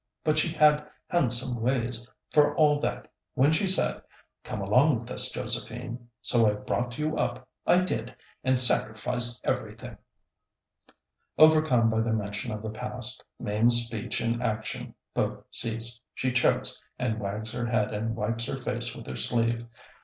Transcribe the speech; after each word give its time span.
But 0.23 0.39
she 0.39 0.51
had 0.51 0.89
handsome 1.09 1.61
ways, 1.61 2.09
for 2.31 2.55
all 2.55 2.79
that, 2.79 3.07
when 3.35 3.51
she 3.51 3.67
said, 3.67 4.01
'Come 4.43 4.59
along 4.59 4.99
with 4.99 5.11
us, 5.11 5.29
Josephine!' 5.29 6.09
So 6.23 6.47
I 6.47 6.53
brought 6.53 6.97
you 6.97 7.15
up, 7.17 7.47
I 7.67 7.83
did, 7.83 8.15
and 8.43 8.59
sacrificed 8.59 9.41
everything...." 9.43 9.97
Overcome 11.37 11.87
by 11.89 12.01
the 12.01 12.13
mention 12.13 12.51
of 12.51 12.63
the 12.63 12.71
past, 12.71 13.23
Mame's 13.39 13.83
speech 13.85 14.21
and 14.21 14.41
action 14.41 14.95
both 15.13 15.43
cease. 15.51 15.99
She 16.15 16.31
chokes 16.31 16.81
and 16.97 17.19
wags 17.19 17.51
her 17.51 17.67
head 17.67 17.93
and 17.93 18.15
wipes 18.15 18.47
her 18.47 18.57
face 18.57 18.95
with 18.95 19.05
her 19.05 19.15
sleeve. 19.17 19.67